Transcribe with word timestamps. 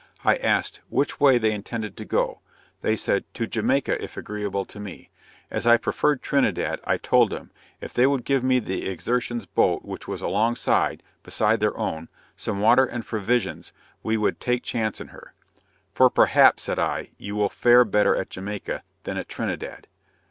I 0.25 0.37
asked 0.37 0.79
"which 0.89 1.19
way 1.19 1.37
they 1.37 1.51
intended 1.51 1.95
to 1.97 2.05
go?" 2.05 2.39
They 2.81 2.95
said 2.95 3.23
"to 3.35 3.45
Jamaica 3.45 4.03
if 4.03 4.17
agreeable 4.17 4.65
to 4.65 4.79
me." 4.79 5.11
As 5.51 5.67
I 5.67 5.77
preferred 5.77 6.23
Trinidad, 6.23 6.79
I 6.85 6.97
told 6.97 7.29
them, 7.29 7.51
"if 7.81 7.93
they 7.93 8.07
would 8.07 8.25
give 8.25 8.43
me 8.43 8.57
the 8.57 8.87
Exertion's 8.89 9.45
boat 9.45 9.85
which 9.85 10.07
was 10.07 10.19
along 10.23 10.55
side 10.55 11.03
(beside 11.21 11.59
their 11.59 11.77
own) 11.77 12.09
some 12.35 12.61
water 12.61 12.85
and 12.85 13.05
provisions, 13.05 13.73
we 14.01 14.17
would 14.17 14.39
take 14.39 14.63
chance 14.63 14.99
in 14.99 15.09
her." 15.09 15.35
"For 15.93 16.09
perhaps," 16.09 16.63
said 16.63 16.79
I, 16.79 17.11
"you 17.19 17.35
will 17.35 17.49
fare 17.49 17.85
better 17.85 18.15
at 18.15 18.31
Jamaica, 18.31 18.81
than 19.03 19.17
at 19.17 19.29
Trinidad." 19.29 19.85